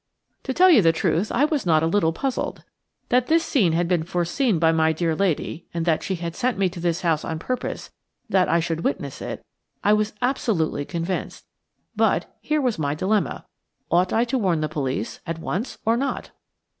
To 0.45 0.51
tell 0.55 0.71
you 0.71 0.81
the 0.81 0.91
truth, 0.91 1.31
I 1.31 1.45
was 1.45 1.63
not 1.63 1.83
a 1.83 1.85
little 1.85 2.11
puzzled. 2.11 2.63
That 3.09 3.27
this 3.27 3.43
scene 3.43 3.73
had 3.73 3.87
been 3.87 4.01
foreseen 4.01 4.57
by 4.57 4.71
my 4.71 4.93
dear 4.93 5.15
lady, 5.15 5.67
and 5.75 5.85
that 5.85 6.01
she 6.01 6.15
had 6.15 6.35
sent 6.35 6.57
me 6.57 6.69
to 6.69 6.79
this 6.79 7.01
house 7.01 7.23
on 7.23 7.37
purpose 7.37 7.91
that 8.27 8.49
I 8.49 8.59
should 8.61 8.83
witness 8.83 9.21
it, 9.21 9.45
I 9.83 9.93
was 9.93 10.13
absolutely 10.19 10.85
convinced. 10.85 11.45
But–here 11.95 12.61
was 12.61 12.79
my 12.79 12.95
dilemma: 12.95 13.45
ought 13.91 14.11
I 14.11 14.25
to 14.25 14.39
warn 14.39 14.61
the 14.61 14.67
police 14.67 15.19
at 15.27 15.37
once 15.37 15.77
or 15.85 15.95
not? 15.95 16.31